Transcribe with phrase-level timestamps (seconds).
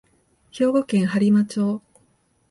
[0.51, 1.83] 兵庫県播磨町